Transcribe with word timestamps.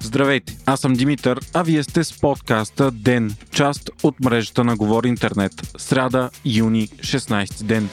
Здравейте, 0.00 0.56
аз 0.66 0.80
съм 0.80 0.92
Димитър, 0.92 1.40
а 1.54 1.62
вие 1.62 1.82
сте 1.82 2.04
с 2.04 2.20
подкаста 2.20 2.90
ДЕН, 2.90 3.34
част 3.50 3.90
от 4.02 4.20
мрежата 4.20 4.64
на 4.64 4.76
Говори 4.76 5.08
Интернет. 5.08 5.52
Сряда, 5.78 6.30
юни, 6.44 6.88
16 6.88 7.64
ден. 7.64 7.88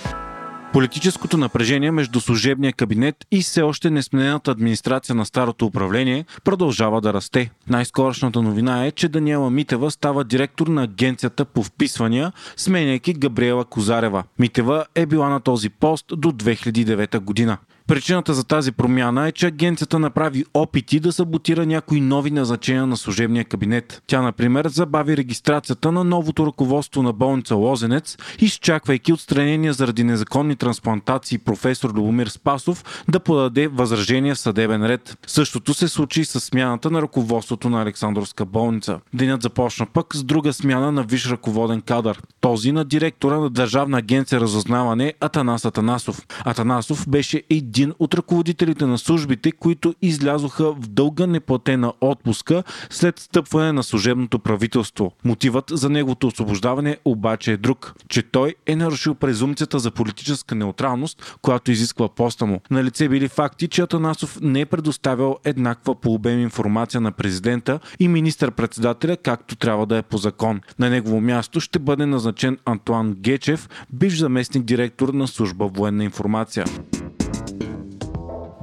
Политическото 0.73 1.37
напрежение 1.37 1.91
между 1.91 2.19
служебния 2.19 2.73
кабинет 2.73 3.15
и 3.31 3.41
все 3.41 3.61
още 3.61 3.89
несменената 3.89 4.51
администрация 4.51 5.15
на 5.15 5.25
старото 5.25 5.65
управление 5.65 6.25
продължава 6.43 7.01
да 7.01 7.13
расте. 7.13 7.51
Най-скорошната 7.69 8.41
новина 8.41 8.85
е, 8.85 8.91
че 8.91 9.09
Даниела 9.09 9.49
Митева 9.49 9.91
става 9.91 10.23
директор 10.23 10.67
на 10.67 10.83
агенцията 10.83 11.45
по 11.45 11.63
вписвания, 11.63 12.31
сменяйки 12.57 13.13
Габриела 13.13 13.65
Козарева. 13.65 14.23
Митева 14.39 14.85
е 14.95 15.05
била 15.05 15.29
на 15.29 15.39
този 15.39 15.69
пост 15.69 16.05
до 16.17 16.31
2009 16.31 17.19
година. 17.19 17.57
Причината 17.87 18.33
за 18.33 18.43
тази 18.43 18.71
промяна 18.71 19.27
е, 19.27 19.31
че 19.31 19.47
агенцията 19.47 19.99
направи 19.99 20.45
опити 20.53 20.99
да 20.99 21.13
саботира 21.13 21.65
някои 21.65 22.01
нови 22.01 22.31
назначения 22.31 22.87
на 22.87 22.97
служебния 22.97 23.45
кабинет. 23.45 24.01
Тя, 24.07 24.21
например, 24.21 24.67
забави 24.67 25.17
регистрацията 25.17 25.91
на 25.91 26.03
новото 26.03 26.45
ръководство 26.45 27.03
на 27.03 27.13
болница 27.13 27.55
Лозенец, 27.55 28.17
изчаквайки 28.39 29.13
отстранения 29.13 29.73
заради 29.73 30.03
незаконни 30.03 30.55
трансплантации 30.55 31.37
професор 31.37 31.89
Любомир 31.89 32.27
Спасов 32.27 33.03
да 33.09 33.19
подаде 33.19 33.67
възражение 33.67 34.33
в 34.33 34.39
съдебен 34.39 34.85
ред. 34.85 35.17
Същото 35.27 35.73
се 35.73 35.87
случи 35.87 36.25
с 36.25 36.39
смяната 36.39 36.91
на 36.91 37.01
ръководството 37.01 37.69
на 37.69 37.81
Александровска 37.81 38.45
болница. 38.45 38.99
Денят 39.13 39.41
започна 39.41 39.85
пък 39.93 40.15
с 40.15 40.23
друга 40.23 40.53
смяна 40.53 40.91
на 40.91 41.03
виш 41.03 41.29
ръководен 41.29 41.81
кадър. 41.81 42.21
Този 42.43 42.71
на 42.71 42.85
директора 42.85 43.39
на 43.39 43.49
Държавна 43.49 43.97
агенция 43.97 44.41
разузнаване 44.41 45.13
Атанас 45.19 45.65
Атанасов. 45.65 46.27
Атанасов 46.45 47.09
беше 47.09 47.43
един 47.49 47.93
от 47.99 48.13
ръководителите 48.13 48.85
на 48.85 48.97
службите, 48.97 49.51
които 49.51 49.95
излязоха 50.01 50.73
в 50.73 50.87
дълга 50.87 51.27
неплатена 51.27 51.93
отпуска 52.01 52.63
след 52.89 53.19
стъпване 53.19 53.71
на 53.71 53.83
служебното 53.83 54.39
правителство. 54.39 55.11
Мотивът 55.25 55.65
за 55.69 55.89
неговото 55.89 56.27
освобождаване 56.27 56.97
обаче 57.05 57.51
е 57.51 57.57
друг, 57.57 57.93
че 58.09 58.21
той 58.23 58.55
е 58.65 58.75
нарушил 58.75 59.15
презумцията 59.15 59.79
за 59.79 59.91
политическа 59.91 60.55
неутралност, 60.55 61.37
която 61.41 61.71
изисква 61.71 62.09
поста 62.09 62.45
му. 62.45 62.61
На 62.71 62.83
лице 62.83 63.09
били 63.09 63.27
факти, 63.27 63.67
че 63.67 63.81
Атанасов 63.81 64.39
не 64.41 64.59
е 64.59 64.65
предоставял 64.65 65.37
еднаква 65.43 65.95
по 65.95 66.13
обем 66.13 66.39
информация 66.39 67.01
на 67.01 67.11
президента 67.11 67.79
и 67.99 68.07
министър-председателя, 68.07 69.17
както 69.17 69.55
трябва 69.55 69.85
да 69.85 69.97
е 69.97 70.01
по 70.01 70.17
закон. 70.17 70.61
На 70.79 70.89
негово 70.89 71.21
място 71.21 71.59
ще 71.59 71.79
бъде 71.79 72.05
назначен 72.05 72.32
Антуан 72.65 73.13
Гечев, 73.13 73.69
бивш 73.89 74.19
заместник 74.19 74.65
директор 74.65 75.13
на 75.13 75.27
служба 75.27 75.65
военна 75.65 76.05
информация. 76.05 76.65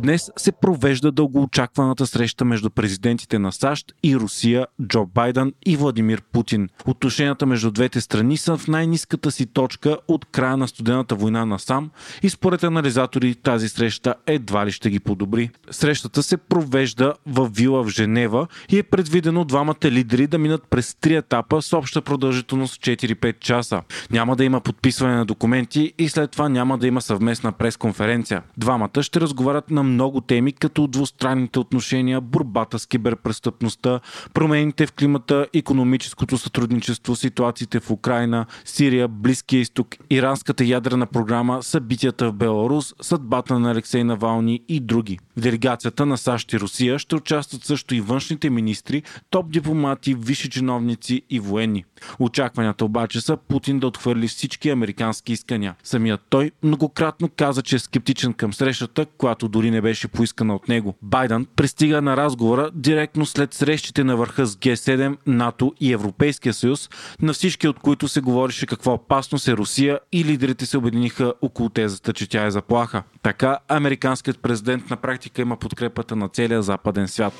Днес 0.02 0.30
се 0.36 0.52
провежда 0.52 1.12
дългоочакваната 1.12 2.06
среща 2.06 2.44
между 2.44 2.70
президентите 2.70 3.38
на 3.38 3.52
САЩ 3.52 3.92
и 4.02 4.16
Русия 4.16 4.66
Джо 4.86 5.06
Байден 5.06 5.52
и 5.66 5.76
Владимир 5.76 6.22
Путин. 6.32 6.68
Отношенията 6.86 7.46
между 7.46 7.70
двете 7.70 8.00
страни 8.00 8.36
са 8.36 8.56
в 8.56 8.68
най-низката 8.68 9.30
си 9.30 9.46
точка 9.46 9.96
от 10.08 10.24
края 10.24 10.56
на 10.56 10.68
студената 10.68 11.14
война 11.14 11.44
на 11.46 11.58
сам 11.58 11.90
и 12.22 12.30
според 12.30 12.64
анализатори 12.64 13.34
тази 13.34 13.68
среща 13.68 14.14
едва 14.26 14.66
ли 14.66 14.72
ще 14.72 14.90
ги 14.90 15.00
подобри. 15.00 15.50
Срещата 15.70 16.22
се 16.22 16.36
провежда 16.36 17.14
в 17.26 17.50
вила 17.52 17.82
в 17.82 17.88
Женева 17.88 18.46
и 18.68 18.78
е 18.78 18.82
предвидено 18.82 19.44
двамата 19.44 19.84
лидери 19.84 20.26
да 20.26 20.38
минат 20.38 20.62
през 20.70 20.96
три 21.00 21.14
етапа 21.14 21.62
с 21.62 21.72
обща 21.72 22.02
продължителност 22.02 22.80
4-5 22.80 23.38
часа. 23.38 23.82
Няма 24.10 24.36
да 24.36 24.44
има 24.44 24.60
подписване 24.60 25.14
на 25.14 25.24
документи 25.24 25.92
и 25.98 26.08
след 26.08 26.30
това 26.30 26.48
няма 26.48 26.78
да 26.78 26.86
има 26.86 27.00
съвместна 27.00 27.52
пресконференция. 27.52 28.42
Двамата 28.56 29.02
ще 29.02 29.20
разговарят 29.20 29.70
на 29.70 29.89
много 29.90 30.20
теми, 30.20 30.52
като 30.52 30.86
двустранните 30.86 31.58
отношения, 31.58 32.20
борбата 32.20 32.78
с 32.78 32.86
киберпрестъпността, 32.86 34.00
промените 34.34 34.86
в 34.86 34.92
климата, 34.92 35.46
економическото 35.54 36.38
сътрудничество, 36.38 37.16
ситуациите 37.16 37.80
в 37.80 37.90
Украина, 37.90 38.46
Сирия, 38.64 39.08
Близкия 39.08 39.60
изток, 39.60 39.88
иранската 40.10 40.64
ядрена 40.64 41.06
програма, 41.06 41.62
събитията 41.62 42.30
в 42.30 42.32
Беларус, 42.32 42.94
съдбата 43.00 43.58
на 43.58 43.70
Алексей 43.70 44.04
Навални 44.04 44.60
и 44.68 44.80
други. 44.80 45.18
В 45.36 45.40
делегацията 45.40 46.06
на 46.06 46.18
САЩ 46.18 46.52
и 46.52 46.60
Русия 46.60 46.98
ще 46.98 47.16
участват 47.16 47.64
също 47.64 47.94
и 47.94 48.00
външните 48.00 48.50
министри, 48.50 49.02
топ 49.30 49.50
дипломати, 49.50 50.14
висши 50.14 50.50
чиновници 50.50 51.22
и 51.30 51.40
военни. 51.40 51.84
Очакванията 52.18 52.84
обаче 52.84 53.20
са 53.20 53.36
Путин 53.36 53.78
да 53.78 53.86
отхвърли 53.86 54.28
всички 54.28 54.70
американски 54.70 55.32
искания. 55.32 55.74
Самият 55.82 56.20
той 56.28 56.50
многократно 56.62 57.28
каза, 57.36 57.62
че 57.62 57.76
е 57.76 57.78
скептичен 57.78 58.32
към 58.32 58.52
срещата, 58.52 59.06
която 59.06 59.48
дори 59.48 59.70
не 59.70 59.79
беше 59.80 60.08
поискана 60.08 60.54
от 60.54 60.68
него. 60.68 60.94
Байден 61.02 61.46
пристига 61.56 62.02
на 62.02 62.16
разговора 62.16 62.70
директно 62.74 63.26
след 63.26 63.54
срещите 63.54 64.04
на 64.04 64.16
върха 64.16 64.46
с 64.46 64.56
Г7, 64.56 65.16
НАТО 65.26 65.72
и 65.80 65.92
Европейския 65.92 66.54
съюз, 66.54 66.90
на 67.22 67.32
всички 67.32 67.68
от 67.68 67.78
които 67.78 68.08
се 68.08 68.20
говореше 68.20 68.66
каква 68.66 68.92
опасност 68.92 69.48
е 69.48 69.56
Русия 69.56 70.00
и 70.12 70.24
лидерите 70.24 70.66
се 70.66 70.78
обединиха 70.78 71.34
около 71.42 71.68
тезата, 71.68 72.12
че 72.12 72.28
тя 72.28 72.46
е 72.46 72.50
заплаха. 72.50 73.02
Така 73.22 73.58
американският 73.68 74.42
президент 74.42 74.90
на 74.90 74.96
практика 74.96 75.42
има 75.42 75.56
подкрепата 75.56 76.16
на 76.16 76.28
целия 76.28 76.62
западен 76.62 77.08
свят. 77.08 77.32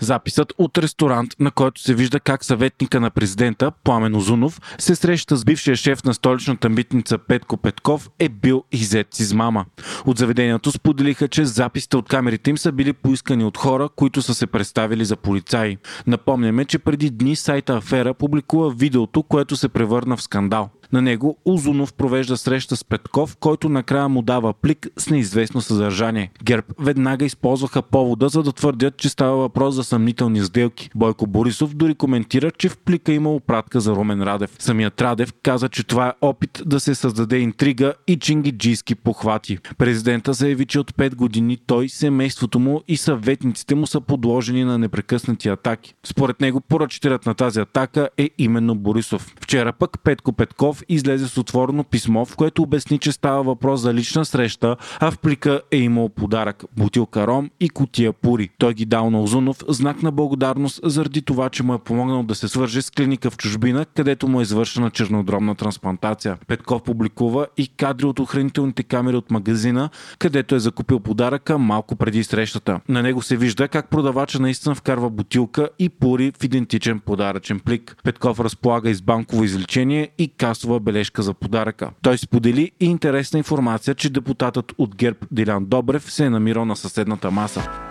Записът 0.00 0.52
от 0.58 0.78
ресторант, 0.78 1.34
на 1.40 1.50
който 1.50 1.80
се 1.80 1.94
вижда 1.94 2.20
как 2.20 2.44
съветника 2.44 3.00
на 3.00 3.10
президента 3.10 3.70
Пламен 3.84 4.16
Озунов 4.16 4.60
се 4.78 4.94
среща 4.94 5.36
с 5.36 5.44
бившия 5.44 5.76
шеф 5.76 6.04
на 6.04 6.14
столичната 6.14 6.68
митница 6.68 7.18
Петко 7.18 7.56
Петков 7.56 8.10
е 8.18 8.28
бил 8.28 8.64
иззет 8.72 9.06
с 9.14 9.20
измама. 9.20 9.64
От 10.06 10.18
заведението 10.18 10.72
споделиха, 10.72 11.28
че 11.28 11.44
записите 11.44 11.96
от 11.96 12.08
камерите 12.08 12.50
им 12.50 12.58
са 12.58 12.72
били 12.72 12.92
поискани 12.92 13.44
от 13.44 13.58
хора, 13.58 13.88
които 13.96 14.22
са 14.22 14.34
се 14.34 14.46
представили 14.46 15.04
за 15.04 15.16
полицаи. 15.16 15.78
Напомняме, 16.06 16.64
че 16.64 16.78
преди 16.78 17.10
дни 17.10 17.36
сайта 17.36 17.76
Афера 17.76 18.14
публикува 18.14 18.70
видеото, 18.70 19.22
което 19.22 19.56
се 19.56 19.68
превърна 19.68 20.16
в 20.16 20.22
скандал. 20.22 20.70
На 20.92 21.02
него 21.02 21.36
Узунов 21.44 21.94
провежда 21.94 22.36
среща 22.36 22.76
с 22.76 22.84
Петков, 22.84 23.36
който 23.36 23.68
накрая 23.68 24.08
му 24.08 24.22
дава 24.22 24.52
плик 24.52 24.88
с 24.96 25.10
неизвестно 25.10 25.60
съдържание. 25.60 26.30
Герб 26.44 26.64
веднага 26.78 27.24
използваха 27.24 27.82
повода, 27.82 28.28
за 28.28 28.42
да 28.42 28.52
твърдят, 28.52 28.96
че 28.96 29.08
става 29.08 29.36
въпрос 29.36 29.74
за 29.74 29.84
съмнителни 29.84 30.40
сделки. 30.40 30.90
Бойко 30.94 31.26
Борисов 31.26 31.74
дори 31.74 31.94
коментира, 31.94 32.50
че 32.50 32.68
в 32.68 32.78
плика 32.78 33.12
има 33.12 33.40
пратка 33.40 33.80
за 33.80 33.92
Ромен 33.92 34.22
Радев. 34.22 34.50
Самият 34.58 35.02
Радев 35.02 35.32
каза, 35.42 35.68
че 35.68 35.84
това 35.84 36.08
е 36.08 36.12
опит 36.20 36.62
да 36.66 36.80
се 36.80 36.94
създаде 36.94 37.38
интрига 37.38 37.94
и 38.06 38.16
чингиджийски 38.16 38.94
похвати. 38.94 39.58
Президента 39.78 40.32
заяви, 40.32 40.66
че 40.66 40.80
от 40.80 40.92
5 40.92 41.14
години 41.14 41.58
той, 41.66 41.88
семейството 41.88 42.58
му 42.58 42.82
и 42.88 42.96
съветниците 42.96 43.74
му 43.74 43.86
са 43.86 44.00
подложени 44.00 44.64
на 44.64 44.78
непрекъснати 44.78 45.48
атаки. 45.48 45.94
Според 46.06 46.40
него 46.40 46.60
поръчителят 46.60 47.26
на 47.26 47.34
тази 47.34 47.60
атака 47.60 48.08
е 48.18 48.30
именно 48.38 48.74
Борисов. 48.74 49.34
Вчера 49.40 49.72
пък 49.72 50.02
Петко 50.04 50.32
Петков 50.32 50.79
излезе 50.88 51.28
с 51.28 51.38
отворено 51.38 51.84
писмо, 51.84 52.24
в 52.24 52.36
което 52.36 52.62
обясни, 52.62 52.98
че 52.98 53.12
става 53.12 53.42
въпрос 53.42 53.80
за 53.80 53.94
лична 53.94 54.24
среща, 54.24 54.76
а 55.00 55.10
в 55.10 55.18
плика 55.18 55.60
е 55.70 55.76
имал 55.76 56.08
подарък– 56.08 56.64
бутилка 56.76 57.26
ром 57.26 57.50
и 57.60 57.68
котия 57.68 58.12
пури. 58.12 58.50
Той 58.58 58.74
ги 58.74 58.84
дал 58.84 59.10
на 59.10 59.22
Озунов 59.22 59.56
знак 59.68 60.02
на 60.02 60.12
благодарност 60.12 60.80
заради 60.84 61.22
това, 61.22 61.48
че 61.48 61.62
му 61.62 61.74
е 61.74 61.78
помогнал 61.78 62.22
да 62.22 62.34
се 62.34 62.48
свърже 62.48 62.82
с 62.82 62.90
клиника 62.90 63.30
в 63.30 63.36
чужбина, 63.36 63.86
където 63.96 64.28
му 64.28 64.40
е 64.40 64.42
извършена 64.42 64.90
чернодробна 64.90 65.54
трансплантация. 65.54 66.38
Петков 66.46 66.82
публикува 66.82 67.46
и 67.56 67.68
кадри 67.68 68.06
от 68.06 68.18
охранителните 68.18 68.82
камери 68.82 69.16
от 69.16 69.30
магазина, 69.30 69.90
където 70.18 70.54
е 70.54 70.60
закупил 70.60 71.00
подаръка 71.00 71.58
малко 71.58 71.96
преди 71.96 72.24
срещата. 72.24 72.80
На 72.88 73.02
него 73.02 73.22
се 73.22 73.36
вижда 73.36 73.68
как 73.68 73.90
продавача 73.90 74.40
наистина 74.40 74.74
вкарва 74.74 75.10
бутилка 75.10 75.68
и 75.78 75.88
пури 75.88 76.32
в 76.40 76.44
идентичен 76.44 77.00
подаръчен 77.00 77.60
плик. 77.60 77.96
Петков 78.04 78.40
разполага 78.40 78.90
и 78.90 78.94
с 78.94 79.02
банково 79.02 79.44
извлечение 79.44 80.08
и 80.18 80.28
касово 80.28 80.69
гласова 80.70 80.80
бележка 80.80 81.22
за 81.22 81.34
подаръка. 81.34 81.90
Той 82.02 82.18
сподели 82.18 82.70
и 82.80 82.86
интересна 82.86 83.38
информация, 83.38 83.94
че 83.94 84.10
депутатът 84.10 84.72
от 84.78 84.96
ГЕРБ 84.96 85.18
Дилян 85.30 85.64
Добрев 85.64 86.12
се 86.12 86.24
е 86.24 86.30
намирал 86.30 86.64
на 86.64 86.76
съседната 86.76 87.30
маса. 87.30 87.89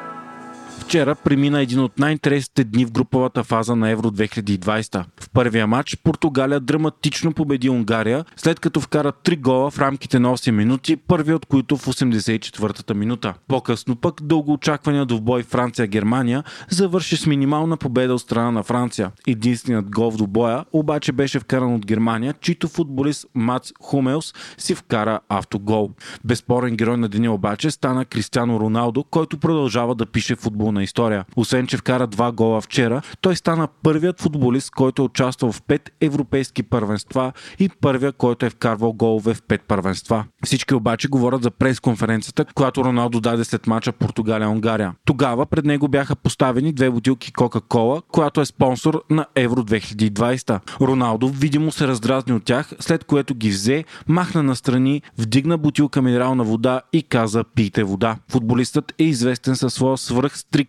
Вчера 0.89 1.15
премина 1.15 1.62
един 1.62 1.80
от 1.80 2.00
най-интересните 2.00 2.63
дни 2.63 2.86
в 2.86 2.91
груповата 2.91 3.44
фаза 3.44 3.75
на 3.75 3.89
Евро 3.89 4.12
2020. 4.12 5.03
В 5.21 5.30
първия 5.30 5.68
матч 5.68 5.97
Португалия 6.03 6.59
драматично 6.59 7.33
победи 7.33 7.69
Унгария, 7.69 8.25
след 8.36 8.59
като 8.59 8.81
вкара 8.81 9.12
три 9.12 9.36
гола 9.36 9.71
в 9.71 9.80
рамките 9.80 10.19
на 10.19 10.38
8 10.38 10.51
минути, 10.51 10.95
първи 10.95 11.33
от 11.33 11.45
които 11.45 11.77
в 11.77 11.86
84-та 11.86 12.94
минута. 12.94 13.33
По-късно 13.47 13.95
пък 13.95 14.21
дългоочаквания 14.24 15.06
двубой 15.06 15.44
Франция-Германия 15.44 16.44
завърши 16.69 17.18
с 17.18 17.25
минимална 17.25 17.77
победа 17.77 18.13
от 18.13 18.21
страна 18.21 18.51
на 18.51 18.63
Франция. 18.63 19.12
Единственият 19.27 19.89
гол 19.89 20.12
в 20.12 20.18
двубоя 20.18 20.65
обаче 20.74 21.12
беше 21.12 21.39
вкаран 21.39 21.75
от 21.75 21.86
Германия, 21.86 22.33
чийто 22.41 22.68
футболист 22.68 23.25
Мац 23.36 23.71
Хумелс 23.81 24.33
си 24.57 24.75
вкара 24.75 25.19
автогол. 25.30 25.89
Безспорен 26.25 26.75
герой 26.75 26.97
на 26.97 27.09
деня 27.09 27.33
обаче 27.33 27.71
стана 27.71 28.06
Кристиано 28.06 28.59
Роналдо, 28.59 29.03
който 29.03 29.38
продължава 29.38 29.95
да 29.95 30.06
пише 30.06 30.36
футбол 30.36 30.79
футболна 30.80 30.84
история. 30.84 31.26
Освен, 31.36 31.68
че 31.68 31.78
вкара 31.78 32.08
два 32.08 32.31
гола 32.31 32.62
вчера, 32.62 33.02
той 33.22 33.36
стана 33.36 33.68
първият 33.84 34.22
футболист, 34.22 34.72
който 34.72 35.02
е 35.02 35.06
участвал 35.06 35.52
в 35.52 35.62
пет 35.62 35.92
европейски 36.02 36.64
първенства 36.64 37.31
и 37.60 37.70
първият, 37.70 38.16
който 38.18 38.46
е 38.46 38.50
вкарвал 38.50 38.94
голове 38.94 39.34
в 39.34 39.42
пет 39.42 39.62
първенства. 39.68 40.26
Всички 40.46 40.74
обаче 40.74 41.08
говорят 41.08 41.44
за 41.44 41.52
пресконференцията, 41.52 42.46
която 42.46 42.84
Роналдо 42.84 43.20
даде 43.20 43.44
след 43.44 43.68
мача 43.68 43.92
Португалия-Унгария. 43.92 44.94
Тогава 45.06 45.46
пред 45.46 45.66
него 45.66 45.88
бяха 45.88 46.16
поставени 46.16 46.74
две 46.74 46.90
бутилки 46.90 47.34
Кока-Кола, 47.34 48.02
която 48.12 48.42
е 48.42 48.46
спонсор 48.46 49.04
на 49.10 49.25
Евро 49.36 49.62
2020. 49.64 50.60
Роналдо 50.82 51.28
видимо 51.28 51.72
се 51.72 51.88
раздразни 51.88 52.34
от 52.34 52.44
тях, 52.44 52.72
след 52.80 53.04
което 53.04 53.36
ги 53.36 53.50
взе, 53.50 53.84
махна 54.08 54.44
настрани, 54.44 55.02
вдигна 55.18 55.58
бутилка 55.58 56.02
минерална 56.02 56.44
вода 56.44 56.82
и 56.94 57.04
каза 57.04 57.44
пийте 57.44 57.84
вода. 57.84 58.16
Футболистът 58.32 58.94
е 58.98 59.04
известен 59.04 59.56
със 59.56 59.74
своя 59.74 59.98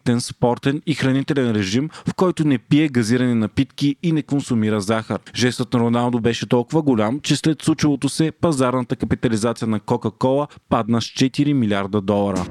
свръхстриктен 0.01 0.21
спортен 0.21 0.83
и 0.87 0.95
хранителен 0.95 1.53
режим, 1.53 1.89
в 2.09 2.15
който 2.15 2.45
не 2.45 2.59
пие 2.59 2.89
газирани 2.89 3.35
напитки 3.35 3.97
и 4.03 4.13
не 4.13 4.23
консумира 4.23 4.81
захар. 4.81 5.19
Жестът 5.35 5.73
на 5.73 5.81
Роналдо 5.81 6.21
беше 6.21 6.49
толкова 6.49 6.83
голям, 6.83 7.21
че 7.21 7.37
след 7.37 7.63
случилото 7.63 8.09
се 8.09 8.33
пазарната 8.41 8.97
капитализация 8.97 9.69
на 9.69 9.81
Кока-Кола 9.81 10.47
падна 10.69 11.03
с 11.03 11.05
4 11.05 11.53
милиарда 11.53 12.01
долара. 12.01 12.47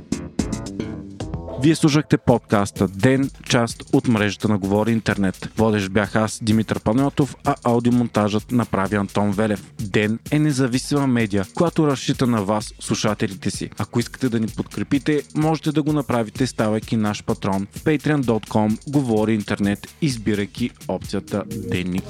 Вие 1.62 1.76
слушахте 1.76 2.18
подкаста 2.18 2.88
Ден, 2.88 3.30
част 3.50 3.84
от 3.94 4.08
мрежата 4.08 4.48
на 4.48 4.58
Говори 4.58 4.92
Интернет. 4.92 5.50
Водещ 5.58 5.90
бях 5.90 6.16
аз, 6.16 6.40
Димитър 6.44 6.80
Панелтов, 6.80 7.36
а 7.46 7.56
аудиомонтажът 7.64 8.52
направи 8.52 8.96
Антон 8.96 9.32
Велев. 9.32 9.72
Ден 9.82 10.20
е 10.32 10.40
независима 10.40 11.08
медия, 11.08 11.46
която 11.56 11.88
разчита 11.88 12.28
на 12.28 12.44
вас, 12.44 12.74
слушателите 12.80 13.52
си. 13.52 13.70
Ако 13.78 14.00
искате 14.00 14.30
да 14.30 14.40
ни 14.40 14.48
подкрепите, 14.48 15.22
можете 15.36 15.72
да 15.72 15.84
го 15.84 15.94
направите 15.94 16.48
ставайки 16.48 16.96
наш 16.96 17.24
патрон 17.24 17.68
в 17.72 17.84
patreon.com 17.84 18.92
Говори 18.92 19.34
Интернет, 19.34 19.88
избирайки 20.02 20.72
опцията 20.88 21.44
Денник. 21.70 22.04